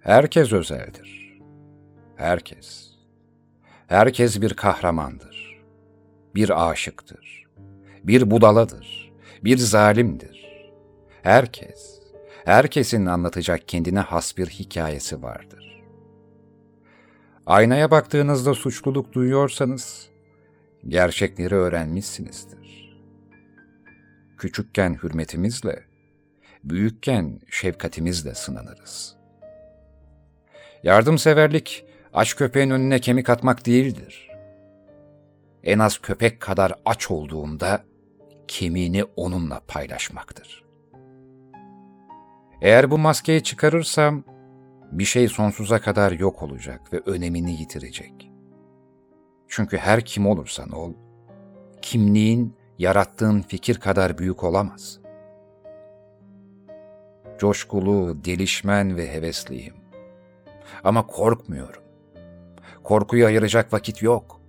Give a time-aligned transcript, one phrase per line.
[0.00, 1.38] Herkes özeldir.
[2.16, 2.90] Herkes.
[3.86, 5.62] Herkes bir kahramandır.
[6.34, 7.46] Bir aşıktır.
[8.04, 9.12] Bir budaladır.
[9.44, 10.40] Bir zalimdir.
[11.22, 12.00] Herkes,
[12.44, 15.82] herkesin anlatacak kendine has bir hikayesi vardır.
[17.46, 20.08] Aynaya baktığınızda suçluluk duyuyorsanız,
[20.88, 22.96] gerçekleri öğrenmişsinizdir.
[24.38, 25.84] Küçükken hürmetimizle,
[26.64, 29.19] büyükken şefkatimizle sınanırız.
[30.84, 34.30] Yardımseverlik, aç köpeğin önüne kemik atmak değildir.
[35.64, 37.84] En az köpek kadar aç olduğunda
[38.48, 40.64] kemiğini onunla paylaşmaktır.
[42.62, 44.24] Eğer bu maskeyi çıkarırsam
[44.92, 48.30] bir şey sonsuza kadar yok olacak ve önemini yitirecek.
[49.48, 50.92] Çünkü her kim olursan ol,
[51.82, 55.00] kimliğin yarattığın fikir kadar büyük olamaz.
[57.38, 59.79] Coşkulu, delişmen ve hevesliyim.
[60.84, 61.82] Ama korkmuyorum.
[62.82, 64.40] Korkuyu ayıracak vakit yok.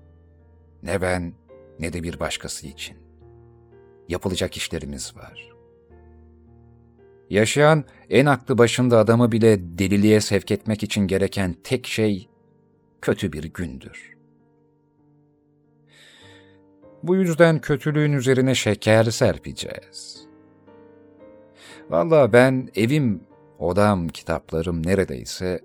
[0.83, 1.33] Ne ben
[1.79, 2.97] ne de bir başkası için.
[4.09, 5.51] Yapılacak işlerimiz var.
[7.29, 12.29] Yaşayan en aklı başında adamı bile deliliğe sevk etmek için gereken tek şey
[13.01, 14.11] kötü bir gündür.
[17.03, 20.27] Bu yüzden kötülüğün üzerine şeker serpeceğiz.
[21.89, 23.23] Valla ben evim,
[23.59, 25.59] odam, kitaplarım neredeyse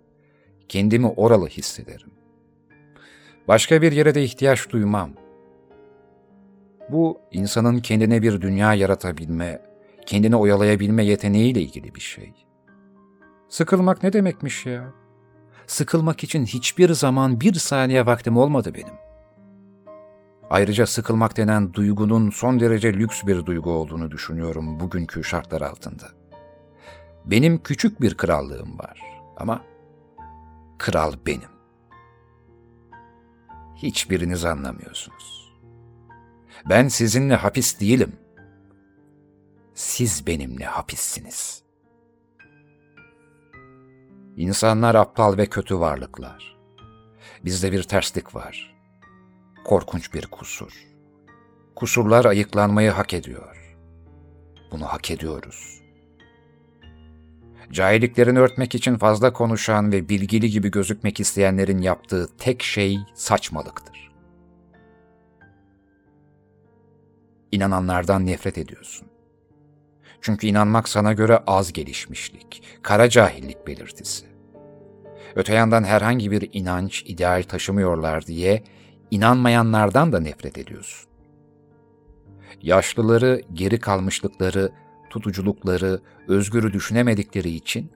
[0.69, 2.11] kendimi oralı hissederim.
[3.49, 5.11] Başka bir yere de ihtiyaç duymam.
[6.89, 9.63] Bu insanın kendine bir dünya yaratabilme,
[10.07, 12.33] kendini oyalayabilme yeteneğiyle ilgili bir şey.
[13.49, 14.93] Sıkılmak ne demekmiş ya?
[15.67, 18.95] Sıkılmak için hiçbir zaman bir saniye vaktim olmadı benim.
[20.51, 26.07] Ayrıca sıkılmak denen duygunun son derece lüks bir duygu olduğunu düşünüyorum bugünkü şartlar altında.
[27.25, 29.03] Benim küçük bir krallığım var
[29.37, 29.63] ama
[30.79, 31.51] kral benim.
[33.77, 35.53] Hiçbiriniz anlamıyorsunuz.
[36.69, 38.27] Ben sizinle hapis değilim.''
[39.77, 41.63] siz benimle hapissiniz.
[44.37, 46.57] İnsanlar aptal ve kötü varlıklar.
[47.45, 48.75] Bizde bir terslik var.
[49.65, 50.87] Korkunç bir kusur.
[51.77, 53.77] Kusurlar ayıklanmayı hak ediyor.
[54.71, 55.76] Bunu hak ediyoruz.
[57.73, 64.13] Cahilliklerini örtmek için fazla konuşan ve bilgili gibi gözükmek isteyenlerin yaptığı tek şey saçmalıktır.
[67.53, 69.09] İnananlardan nefret ediyorsun.
[70.21, 74.27] Çünkü inanmak sana göre az gelişmişlik, kara cahillik belirtisi.
[75.35, 78.65] Öte yandan herhangi bir inanç, ideal taşımıyorlar diye
[79.11, 81.11] inanmayanlardan da nefret ediyorsun.
[82.63, 84.73] Yaşlıları, geri kalmışlıkları,
[85.17, 87.91] tutuculukları, özgürü düşünemedikleri için,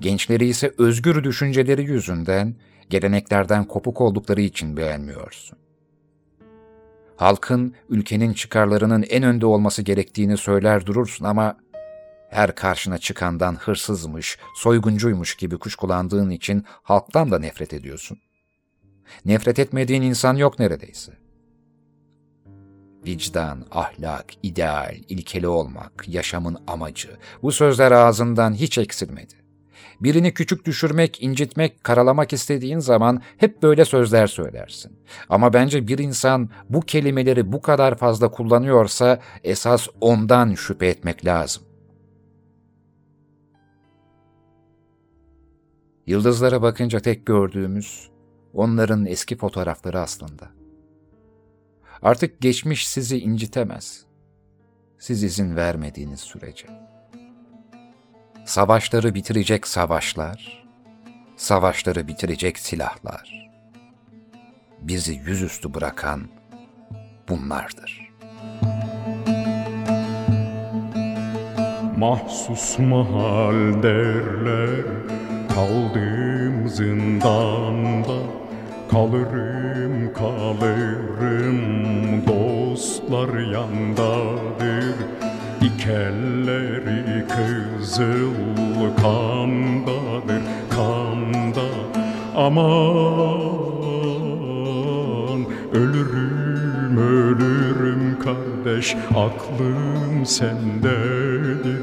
[0.00, 2.54] gençleri ise özgür düşünceleri yüzünden,
[2.90, 5.58] geleneklerden kopuk oldukları için beğenmiyorsun
[7.18, 11.56] halkın, ülkenin çıkarlarının en önde olması gerektiğini söyler durursun ama
[12.30, 18.18] her karşına çıkandan hırsızmış, soyguncuymuş gibi kuşkulandığın için halktan da nefret ediyorsun.
[19.24, 21.12] Nefret etmediğin insan yok neredeyse.
[23.08, 27.08] Vicdan, ahlak, ideal, ilkeli olmak, yaşamın amacı,
[27.42, 29.34] bu sözler ağzından hiç eksilmedi.
[30.00, 34.98] Birini küçük düşürmek, incitmek, karalamak istediğin zaman hep böyle sözler söylersin.
[35.28, 41.62] Ama bence bir insan bu kelimeleri bu kadar fazla kullanıyorsa esas ondan şüphe etmek lazım.
[46.06, 48.08] Yıldızlara bakınca tek gördüğümüz
[48.54, 50.57] onların eski fotoğrafları aslında.
[52.02, 54.04] Artık geçmiş sizi incitemez.
[54.98, 56.66] Siz izin vermediğiniz sürece
[58.44, 60.64] savaşları bitirecek savaşlar,
[61.36, 63.50] savaşları bitirecek silahlar.
[64.80, 66.28] Bizi yüzüstü bırakan
[67.28, 68.08] bunlardır.
[71.96, 74.84] Mahsus mahal derler
[75.54, 78.47] Kaldım zindanda
[78.90, 81.58] Kalırım kalırım
[82.26, 84.94] Dostlar yandadır.
[85.60, 88.34] Dikelleri kızıl
[89.02, 91.68] kandadır kanda.
[92.36, 92.68] Aman
[95.72, 101.82] ölürüm ölürüm kardeş Aklım sendedir.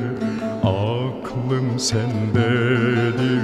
[0.64, 3.42] Aklım sendedir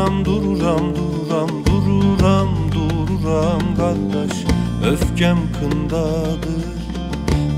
[0.00, 4.36] Dururam dururam dururam dururam dururam kardeş.
[4.90, 6.64] Öfkem kındadır.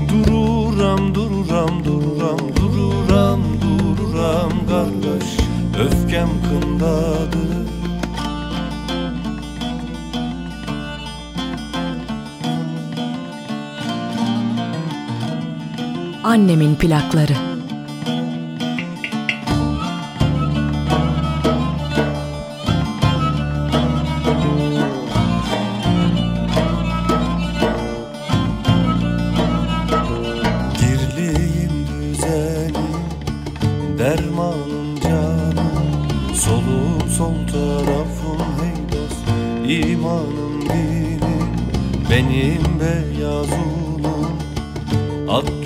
[0.09, 5.37] Dururam dururam dururam dururam dururam kardeş.
[5.79, 7.53] Öfkem kındadır.
[16.23, 17.52] Annemin plakları.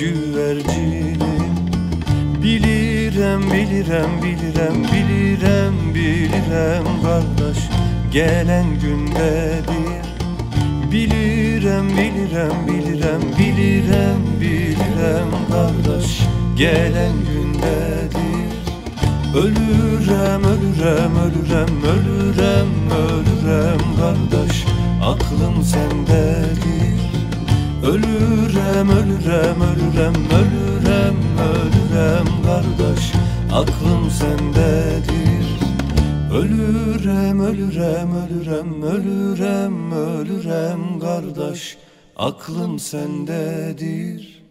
[0.07, 1.17] Güvercinim
[2.43, 7.57] Bilirem bilirem bilirem bilirem bilirem kardeş.
[8.11, 10.05] Gelen gündedir.
[10.91, 16.21] Bilirem bilirem bilirem bilirem bilirem kardeş.
[16.57, 18.51] Gelen gündedir.
[19.35, 24.65] Ölürem ölürem ölürem ölürem ölürem kardeş.
[25.03, 26.76] Aklım sendedir
[27.87, 33.13] Ölürem ölürem ölürem ölürem ölürem kardeş.
[33.53, 35.47] Aklım sendedir.
[36.33, 41.77] Ölürem ölürem ölürem ölürem ölürem kardeş.
[42.15, 44.43] Aklım sendedir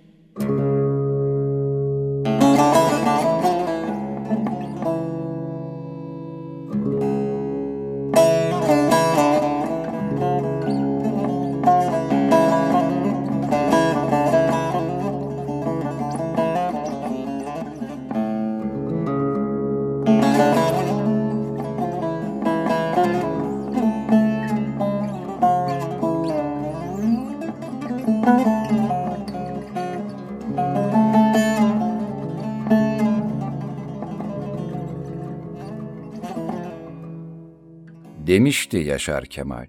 [38.37, 39.67] Demişti Yaşar Kemal.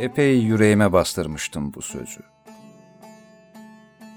[0.00, 2.20] Epey yüreğime bastırmıştım bu sözü.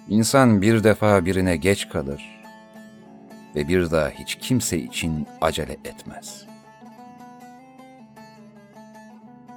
[0.10, 2.42] İnsan bir defa birine geç kalır
[3.56, 6.46] ve bir daha hiç kimse için acele etmez.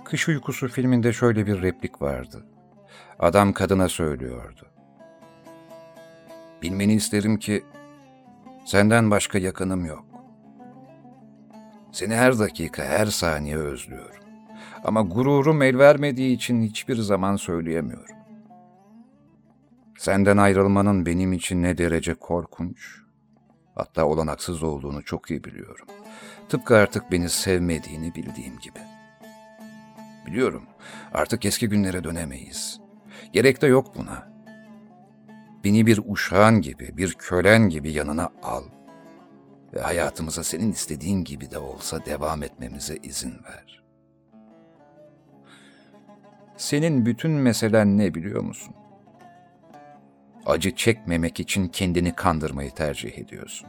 [0.05, 2.47] Kış Uykusu filminde şöyle bir replik vardı.
[3.19, 4.67] Adam kadına söylüyordu.
[6.62, 7.65] Bilmeni isterim ki
[8.65, 10.12] senden başka yakınım yok.
[11.93, 14.23] Seni her dakika, her saniye özlüyorum.
[14.85, 18.17] Ama gururum el vermediği için hiçbir zaman söyleyemiyorum.
[19.99, 23.03] Senden ayrılmanın benim için ne derece korkunç,
[23.75, 25.87] hatta olanaksız olduğunu çok iyi biliyorum.
[26.49, 28.81] Tıpkı artık beni sevmediğini bildiğim gibi.
[30.27, 30.62] Biliyorum,
[31.12, 32.81] artık eski günlere dönemeyiz.
[33.33, 34.33] Gerek de yok buna.
[35.65, 38.62] Beni bir uşağın gibi, bir kölen gibi yanına al
[39.74, 43.82] ve hayatımıza senin istediğin gibi de olsa devam etmemize izin ver.
[46.56, 48.74] Senin bütün meselen ne biliyor musun?
[50.46, 53.69] Acı çekmemek için kendini kandırmayı tercih ediyorsun.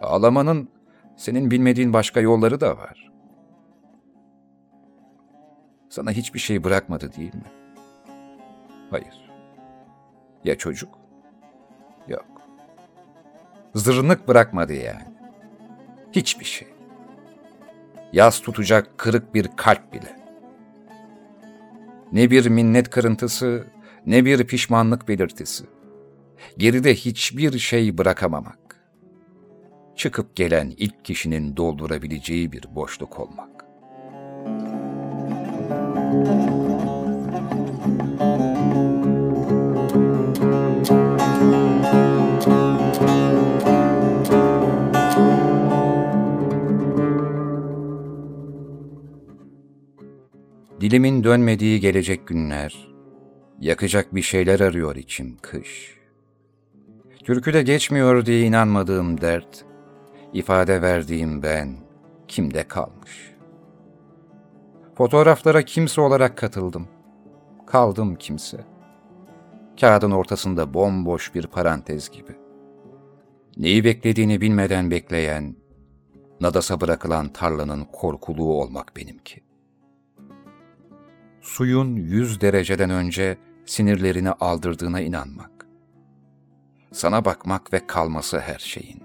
[0.00, 0.68] Ağlamanın
[1.16, 3.12] senin bilmediğin başka yolları da var.
[5.88, 7.52] Sana hiçbir şey bırakmadı değil mi?
[8.90, 9.30] Hayır.
[10.44, 11.03] Ya çocuk?
[13.74, 15.02] Zırnık bırakmadı yani.
[16.12, 16.68] Hiçbir şey.
[18.12, 20.16] Yaz tutacak kırık bir kalp bile.
[22.12, 23.66] Ne bir minnet kırıntısı,
[24.06, 25.64] ne bir pişmanlık belirtisi.
[26.58, 28.58] Geride hiçbir şey bırakamamak.
[29.96, 33.64] Çıkıp gelen ilk kişinin doldurabileceği bir boşluk olmak.
[50.84, 52.88] Dilimin dönmediği gelecek günler,
[53.60, 55.98] yakacak bir şeyler arıyor içim kış.
[57.24, 59.64] Türküde geçmiyor diye inanmadığım dert,
[60.32, 61.76] ifade verdiğim ben
[62.28, 63.34] kimde kalmış?
[64.94, 66.88] Fotoğraflara kimse olarak katıldım,
[67.66, 68.64] kaldım kimse.
[69.80, 72.32] Kağıdın ortasında bomboş bir parantez gibi.
[73.56, 75.56] Neyi beklediğini bilmeden bekleyen,
[76.40, 79.43] nadasa bırakılan tarlanın korkuluğu olmak benimki
[81.44, 85.50] suyun 100 dereceden önce sinirlerini aldırdığına inanmak.
[86.92, 89.02] Sana bakmak ve kalması her şeyin.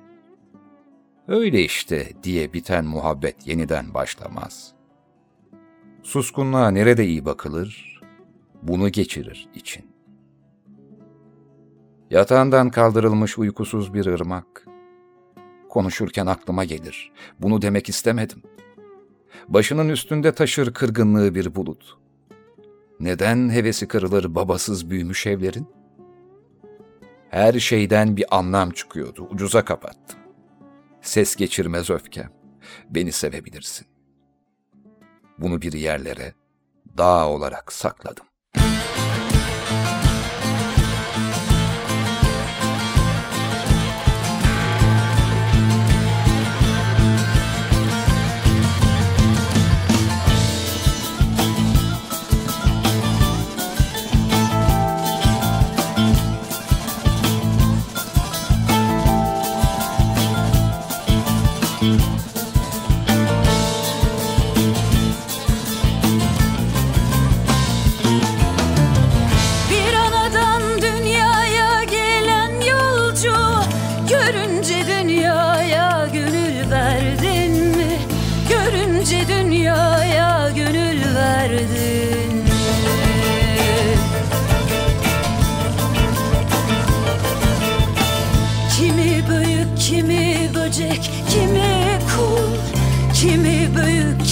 [1.27, 4.73] Öyle işte diye biten muhabbet yeniden başlamaz.
[6.03, 8.01] Suskunluğa nerede iyi bakılır?
[8.61, 9.85] Bunu geçirir için.
[12.09, 14.65] Yatağından kaldırılmış uykusuz bir ırmak.
[15.69, 17.11] Konuşurken aklıma gelir.
[17.39, 18.43] Bunu demek istemedim.
[19.47, 22.08] Başının üstünde taşır kırgınlığı bir bulut.''
[22.99, 25.67] Neden hevesi kırılır babasız büyümüş evlerin?
[27.29, 29.27] Her şeyden bir anlam çıkıyordu.
[29.31, 30.19] Ucuza kapattım.
[31.01, 32.31] Ses geçirmez öfkem.
[32.89, 33.87] Beni sevebilirsin.
[35.37, 36.33] Bunu bir yerlere
[36.97, 38.25] dağ olarak sakladım.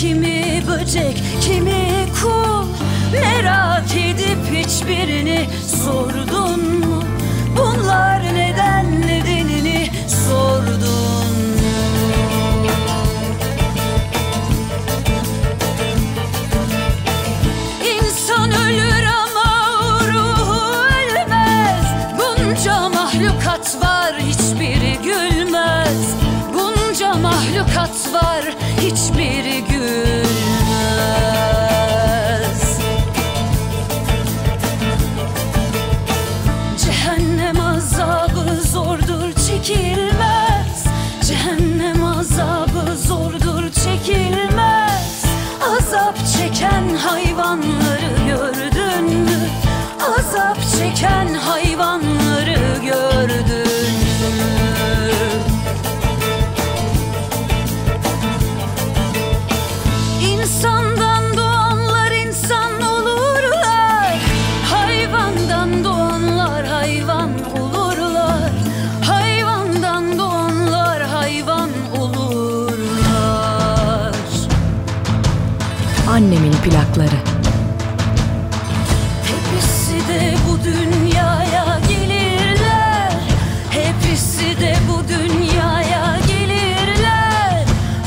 [0.01, 2.67] Kimi böcek kimi kul.
[3.13, 5.47] Merak edip hiçbirini
[5.83, 6.26] sordum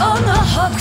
[0.00, 0.79] on the hook.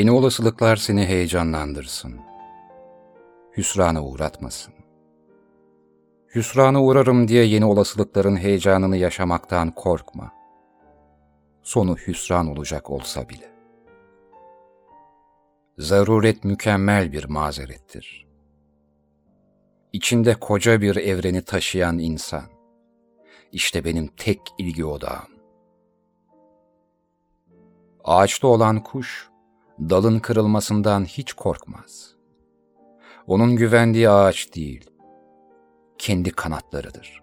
[0.00, 2.20] Yeni olasılıklar seni heyecanlandırsın.
[3.56, 4.74] Hüsrana uğratmasın.
[6.34, 10.32] Hüsrana uğrarım diye yeni olasılıkların heyecanını yaşamaktan korkma.
[11.62, 13.50] Sonu hüsran olacak olsa bile.
[15.78, 18.26] Zaruret mükemmel bir mazerettir.
[19.92, 22.44] İçinde koca bir evreni taşıyan insan.
[23.52, 25.30] İşte benim tek ilgi odağım.
[28.04, 29.29] Ağaçta olan kuş,
[29.80, 32.14] dalın kırılmasından hiç korkmaz.
[33.26, 34.90] Onun güvendiği ağaç değil,
[35.98, 37.22] kendi kanatlarıdır.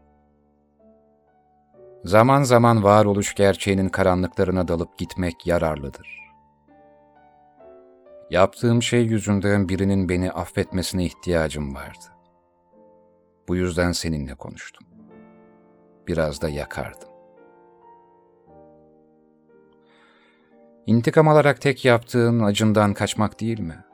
[2.04, 6.18] Zaman zaman varoluş gerçeğinin karanlıklarına dalıp gitmek yararlıdır.
[8.30, 12.06] Yaptığım şey yüzünden birinin beni affetmesine ihtiyacım vardı.
[13.48, 14.88] Bu yüzden seninle konuştum.
[16.08, 17.07] Biraz da yakardım.
[20.88, 23.86] İntikam alarak tek yaptığın acından kaçmak değil mi?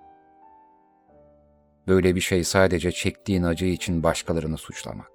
[1.88, 5.12] Böyle bir şey sadece çektiğin acı için başkalarını suçlamak.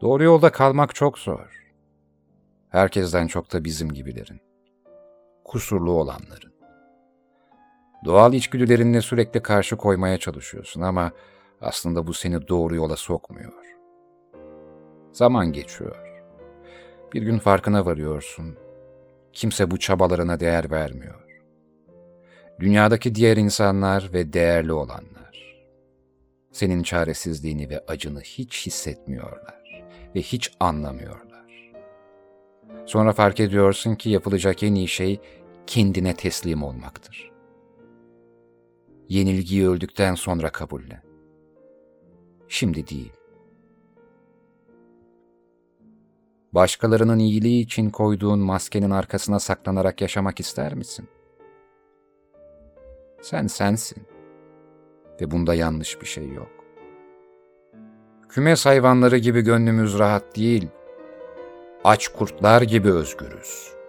[0.00, 1.72] Doğru yolda kalmak çok zor.
[2.68, 4.40] Herkesten çok da bizim gibilerin.
[5.44, 6.54] Kusurlu olanların.
[8.04, 11.12] Doğal içgüdülerinle sürekli karşı koymaya çalışıyorsun ama
[11.60, 13.52] aslında bu seni doğru yola sokmuyor.
[15.12, 15.96] Zaman geçiyor.
[17.14, 18.69] Bir gün farkına varıyorsun.
[19.32, 21.30] Kimse bu çabalarına değer vermiyor
[22.60, 25.56] dünyadaki diğer insanlar ve değerli olanlar.
[26.52, 31.72] Senin çaresizliğini ve acını hiç hissetmiyorlar ve hiç anlamıyorlar.
[32.86, 35.20] Sonra fark ediyorsun ki yapılacak en iyi şey
[35.66, 37.30] kendine teslim olmaktır.
[39.08, 41.02] Yenilgiyi öldükten sonra kabulle.
[42.48, 43.12] Şimdi değil.
[46.52, 51.08] Başkalarının iyiliği için koyduğun maskenin arkasına saklanarak yaşamak ister misin?''
[53.22, 54.02] Sen sensin.
[55.20, 56.50] Ve bunda yanlış bir şey yok.
[58.28, 60.68] Kümes hayvanları gibi gönlümüz rahat değil.
[61.84, 63.79] Aç kurtlar gibi özgürüz.''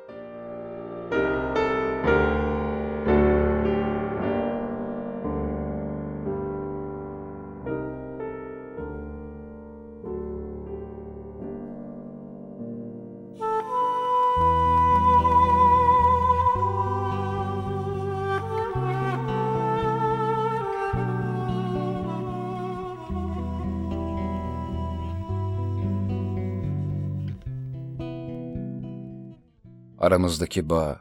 [30.11, 30.99] Aramızdaki bağ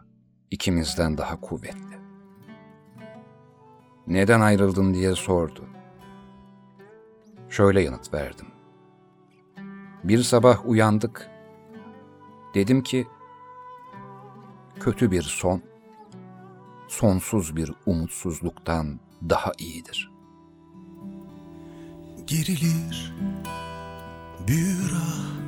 [0.50, 1.98] ikimizden daha kuvvetli.
[4.06, 5.68] Neden ayrıldın diye sordu.
[7.48, 8.46] Şöyle yanıt verdim.
[10.04, 11.30] Bir sabah uyandık.
[12.54, 13.06] Dedim ki,
[14.80, 15.62] kötü bir son,
[16.88, 20.10] sonsuz bir umutsuzluktan daha iyidir.
[22.26, 23.14] Gerilir,
[24.48, 25.39] büyür ah,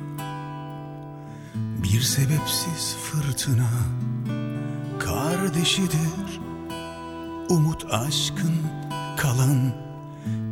[1.83, 3.69] bir sebepsiz fırtına
[4.99, 6.39] kardeşidir.
[7.49, 8.55] Umut aşkın
[9.17, 9.73] kalan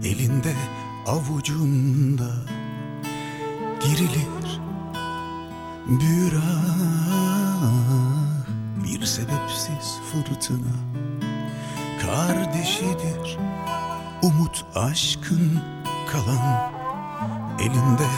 [0.04, 0.54] elinde
[1.08, 2.32] avucunda
[3.80, 4.62] Girilir.
[5.88, 6.34] Büyür
[8.84, 10.76] bir sebepsiz fırtına
[12.02, 13.38] Kardeşidir.
[14.22, 15.60] Umut aşkın
[16.12, 16.72] kalan
[17.60, 18.10] elinde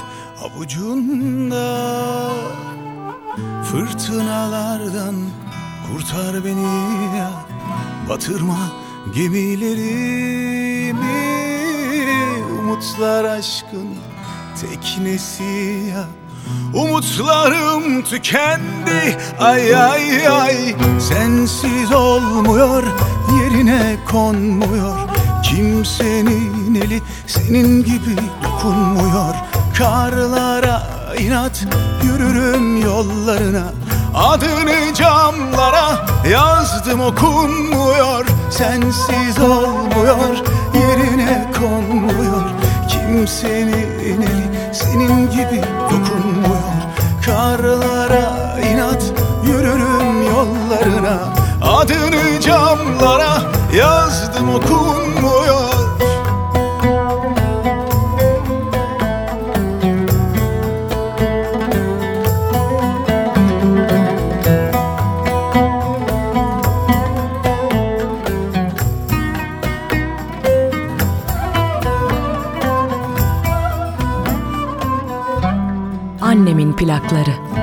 [0.43, 1.93] avucunda
[3.71, 5.15] Fırtınalardan
[5.87, 7.31] kurtar beni ya.
[8.09, 8.57] Batırma
[9.15, 10.93] gemilerimi.
[12.59, 13.89] Umutlar aşkın
[14.61, 15.43] teknesi
[15.89, 16.05] ya?
[16.73, 19.17] Umutlarım tükendi.
[19.39, 20.75] Ay ay ay.
[20.99, 22.83] Sensiz olmuyor
[23.41, 24.97] yerine konmuyor.
[25.43, 29.35] Kimsenin eli senin gibi dokunmuyor.
[29.77, 31.65] Karlara inat
[32.03, 33.63] yürürüm yollarına.
[34.15, 38.25] Adını camlara yazdım okunmuyor
[38.57, 40.37] Sensiz olmuyor
[40.73, 42.43] yerine konmuyor.
[42.89, 46.73] Kimsenin eli senin gibi dokunmuyor.
[47.25, 49.03] Karlara inat
[49.45, 51.19] yürürüm yollarına.
[51.61, 53.41] Adını camlara
[53.73, 55.42] yazdım okunmuyor
[76.63, 77.62] Annemin plakları.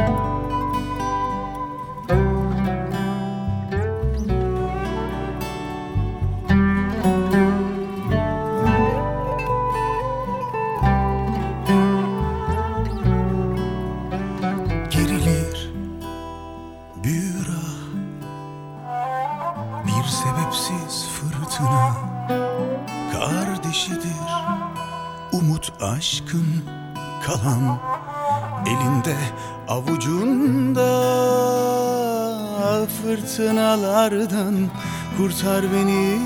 [35.40, 36.20] Kurtar beni.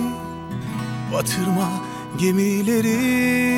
[1.13, 1.69] Batırma
[2.19, 3.57] gemilerimi.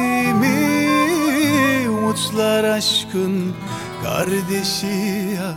[1.88, 3.54] Umutlar aşkın
[4.04, 4.86] kardeşi
[5.36, 5.54] ya.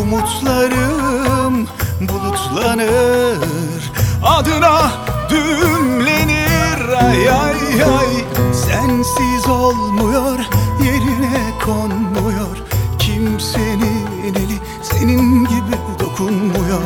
[0.00, 1.68] Umutlarım
[2.00, 3.92] bulutlanır.
[4.24, 4.90] Adına
[5.30, 8.24] dümlenir ay ay ay.
[8.52, 10.38] Sensiz olmuyor
[10.84, 12.56] yerine konmuyor.
[12.98, 16.82] Kimsenin eli senin gibi dokunmuyor.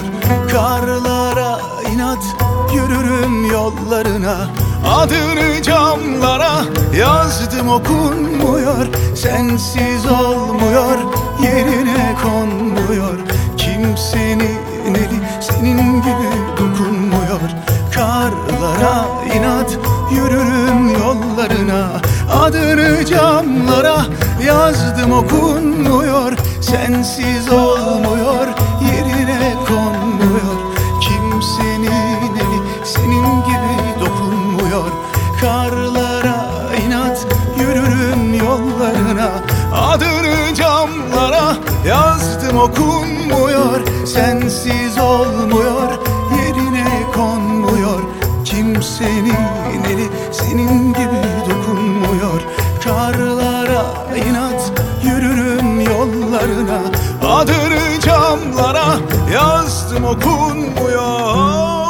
[0.52, 1.13] Karlara inat
[2.94, 4.36] yürürüm yollarına
[4.96, 6.64] Adını camlara
[6.96, 10.98] yazdım okunmuyor Sensiz olmuyor
[11.42, 13.18] yerine konmuyor.
[13.56, 17.50] Kimsenin eli senin gibi dokunmuyor.
[17.94, 19.78] Karlara inat
[20.12, 21.88] yürürüm yollarına
[22.42, 24.06] Adını camlara
[24.46, 26.32] yazdım okunmuyor.
[26.60, 28.46] Sensiz olmuyor
[35.44, 36.46] Karlara
[36.86, 37.26] inat
[37.60, 39.30] yürürüm yollarına.
[39.72, 45.88] Adını camlara yazdım okunmuyor Sensiz olmuyor
[46.36, 48.00] yerine konmuyor.
[48.44, 49.36] Kimsenin
[49.90, 52.40] eli senin gibi dokunmuyor?
[52.84, 53.84] Karlara
[54.28, 54.72] inat
[55.04, 56.80] yürürüm yollarına.
[57.22, 58.96] Adını camlara
[59.32, 61.83] yazdım okunmuyor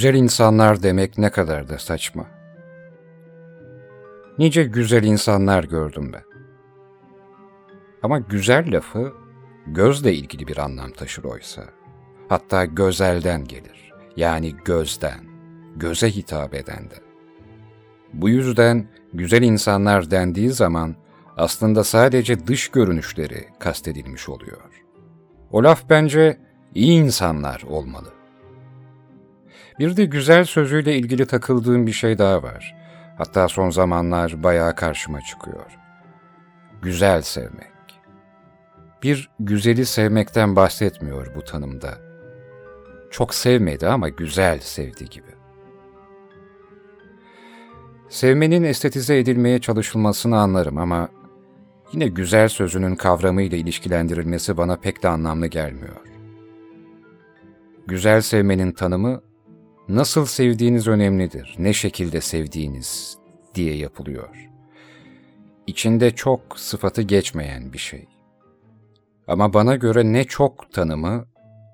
[0.00, 2.26] Güzel insanlar demek ne kadar da saçma.
[4.38, 6.22] Nice güzel insanlar gördüm ben.
[8.02, 9.12] Ama güzel lafı
[9.66, 11.62] gözle ilgili bir anlam taşır oysa.
[12.28, 13.92] Hatta gözelden gelir.
[14.16, 15.20] Yani gözden,
[15.76, 16.96] göze hitap eden de.
[18.12, 20.96] Bu yüzden güzel insanlar dendiği zaman
[21.36, 24.82] aslında sadece dış görünüşleri kastedilmiş oluyor.
[25.52, 26.40] O laf bence
[26.74, 28.19] iyi insanlar olmalı.
[29.80, 32.76] Bir de güzel sözüyle ilgili takıldığım bir şey daha var.
[33.18, 35.78] Hatta son zamanlar bayağı karşıma çıkıyor.
[36.82, 38.00] Güzel sevmek.
[39.02, 41.98] Bir güzeli sevmekten bahsetmiyor bu tanımda.
[43.10, 45.34] Çok sevmedi ama güzel sevdi gibi.
[48.08, 51.08] Sevmenin estetize edilmeye çalışılmasını anlarım ama
[51.92, 56.00] yine güzel sözünün kavramıyla ilişkilendirilmesi bana pek de anlamlı gelmiyor.
[57.86, 59.29] Güzel sevmenin tanımı
[59.94, 63.18] nasıl sevdiğiniz önemlidir, ne şekilde sevdiğiniz
[63.54, 64.50] diye yapılıyor.
[65.66, 68.08] İçinde çok sıfatı geçmeyen bir şey.
[69.26, 71.26] Ama bana göre ne çok tanımı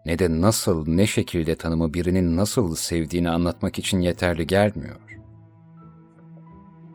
[0.06, 5.00] ne de nasıl, ne şekilde tanımı birinin nasıl sevdiğini anlatmak için yeterli gelmiyor.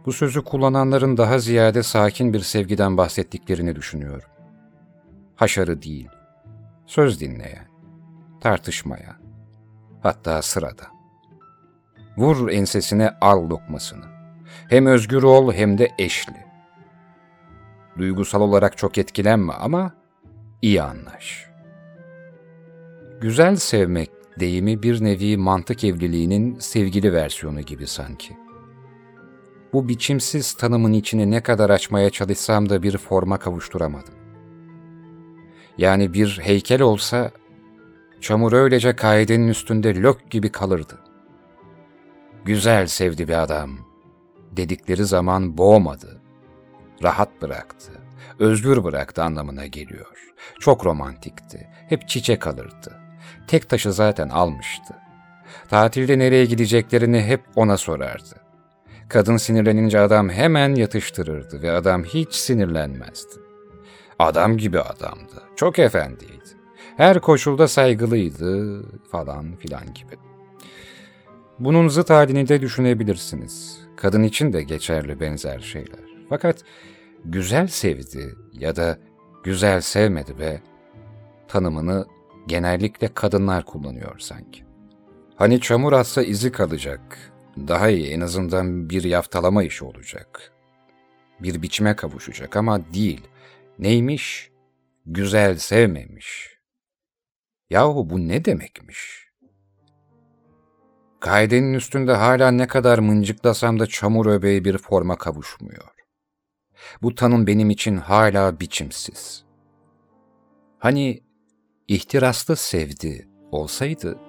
[0.06, 4.30] Bu sözü kullananların daha ziyade sakin bir sevgiden bahsettiklerini düşünüyorum.
[5.36, 6.10] Haşarı değil,
[6.86, 7.68] söz dinleyen,
[8.42, 9.16] tartışmayan,
[10.04, 11.01] hatta sırada.
[12.18, 14.06] Vur ensesine al lokmasını.
[14.70, 16.36] Hem özgür ol hem de eşli.
[17.98, 19.94] Duygusal olarak çok etkilenme ama
[20.62, 21.52] iyi anlaş.
[23.22, 28.38] Güzel sevmek deyimi bir nevi mantık evliliğinin sevgili versiyonu gibi sanki.
[29.74, 34.14] Bu biçimsiz tanımın içini ne kadar açmaya çalışsam da bir forma kavuşturamadım.
[35.78, 37.32] Yani bir heykel olsa,
[38.22, 41.00] çamur öylece kaidenin üstünde lök gibi kalırdı.
[42.46, 43.72] Güzel sevdi bir adam,
[44.52, 46.22] dedikleri zaman boğmadı,
[47.04, 47.92] rahat bıraktı,
[48.40, 50.34] özgür bıraktı anlamına geliyor.
[50.60, 53.00] Çok romantikti, hep çiçek alırdı.
[53.48, 54.94] Tek taşı zaten almıştı.
[55.70, 58.36] Tatilde nereye gideceklerini hep ona sorardı.
[59.10, 63.36] Kadın sinirlenince adam hemen yatıştırırdı ve adam hiç sinirlenmezdi.
[64.20, 66.32] Adam gibi adamdı, çok efendiydi.
[66.98, 70.31] Her koşulda saygılıydı falan filan gibi.
[71.62, 73.80] Bunun zıt halini de düşünebilirsiniz.
[73.96, 76.00] Kadın için de geçerli benzer şeyler.
[76.30, 76.64] Fakat
[77.26, 79.00] güzel sevdi ya da
[79.44, 80.60] güzel sevmedi ve
[81.48, 82.06] tanımını
[82.48, 84.64] genellikle kadınlar kullanıyor sanki.
[85.36, 90.52] Hani çamur atsa izi kalacak, daha iyi en azından bir yaftalama işi olacak.
[91.40, 93.28] Bir biçime kavuşacak ama değil.
[93.80, 94.52] Neymiş?
[95.06, 96.58] Güzel sevmemiş.
[97.70, 99.21] Yahu bu ne demekmiş?
[101.22, 105.92] Kaidenin üstünde hala ne kadar mıncıklasam da çamur öbeği bir forma kavuşmuyor.
[107.02, 109.44] Bu tanım benim için hala biçimsiz.
[110.80, 111.24] Hani
[111.88, 114.20] ihtiraslı sevdi olsaydı,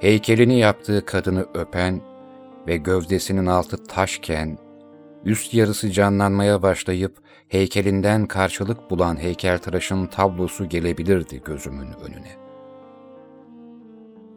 [0.00, 2.00] heykelini yaptığı kadını öpen
[2.66, 4.58] ve gövdesinin altı taşken,
[5.24, 12.36] üst yarısı canlanmaya başlayıp heykelinden karşılık bulan heykeltıraşın tablosu gelebilirdi gözümün önüne.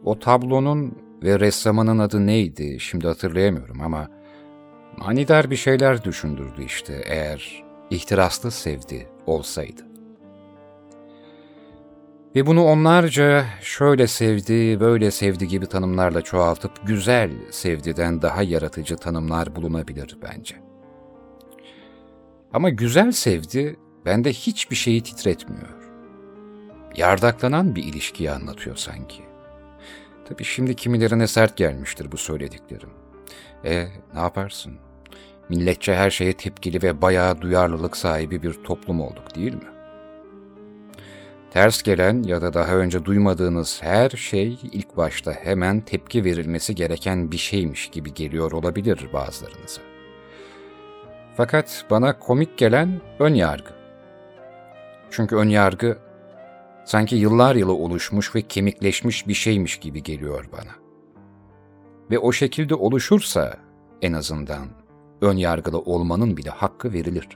[0.04, 4.08] O tablonun ve ressamının adı neydi şimdi hatırlayamıyorum ama
[4.96, 9.82] manidar bir şeyler düşündürdü işte eğer ihtiraslı sevdi olsaydı.
[12.36, 19.56] Ve bunu onlarca şöyle sevdi, böyle sevdi gibi tanımlarla çoğaltıp güzel sevdiden daha yaratıcı tanımlar
[19.56, 20.54] bulunabilir bence.
[22.52, 25.82] Ama güzel sevdi bende hiçbir şeyi titretmiyor.
[26.96, 29.31] Yardaklanan bir ilişkiyi anlatıyor sanki.
[30.32, 32.88] Tabii şimdi kimilerine sert gelmiştir bu söylediklerim.
[33.64, 34.72] E ne yaparsın?
[35.48, 39.68] Milletçe her şeye tepkili ve bayağı duyarlılık sahibi bir toplum olduk değil mi?
[41.50, 47.32] Ters gelen ya da daha önce duymadığınız her şey ilk başta hemen tepki verilmesi gereken
[47.32, 49.82] bir şeymiş gibi geliyor olabilir bazılarınıza.
[51.36, 53.70] Fakat bana komik gelen ön yargı.
[55.10, 55.98] Çünkü ön yargı
[56.84, 60.72] sanki yıllar yılı oluşmuş ve kemikleşmiş bir şeymiş gibi geliyor bana.
[62.10, 63.56] Ve o şekilde oluşursa
[64.02, 64.68] en azından
[65.20, 67.28] ön yargılı olmanın bile hakkı verilir.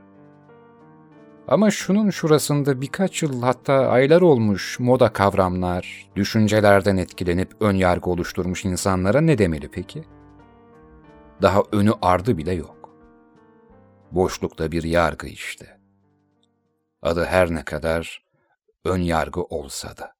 [1.48, 8.64] Ama şunun şurasında birkaç yıl hatta aylar olmuş moda kavramlar, düşüncelerden etkilenip ön yargı oluşturmuş
[8.64, 10.04] insanlara ne demeli peki?
[11.42, 12.90] Daha önü ardı bile yok.
[14.12, 15.78] Boşlukta bir yargı işte.
[17.02, 18.25] Adı her ne kadar
[18.86, 20.15] ön yargı olsa da.